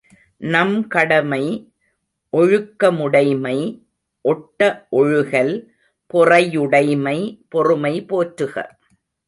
[0.41, 1.43] நம் கடமை
[2.33, 3.55] ஒழுக்கமுடைமை
[4.25, 4.61] ஒட்ட
[4.91, 5.53] ஒழுகல்
[6.13, 7.17] பொறையுடைமை
[7.49, 8.55] பொறுமை போற்றுக!